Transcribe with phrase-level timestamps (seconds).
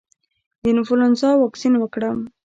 [0.61, 2.19] د انفلونزا واکسین وکړم؟